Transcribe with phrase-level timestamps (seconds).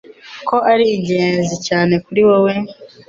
[0.47, 2.53] ko ari ingenzi cyane kuri wowe,